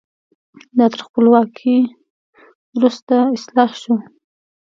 [0.77, 1.77] دا تر خپلواکۍ
[2.77, 3.93] وروسته اصلاح شو.